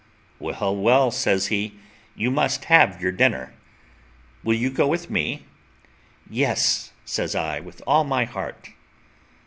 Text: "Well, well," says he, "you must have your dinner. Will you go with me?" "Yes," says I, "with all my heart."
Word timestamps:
"Well, 0.39 0.75
well," 0.75 1.11
says 1.11 1.49
he, 1.53 1.75
"you 2.15 2.31
must 2.31 2.65
have 2.65 2.99
your 2.99 3.11
dinner. 3.11 3.53
Will 4.43 4.55
you 4.55 4.71
go 4.71 4.87
with 4.87 5.11
me?" 5.11 5.45
"Yes," 6.27 6.91
says 7.05 7.35
I, 7.35 7.59
"with 7.59 7.83
all 7.85 8.03
my 8.03 8.25
heart." 8.25 8.71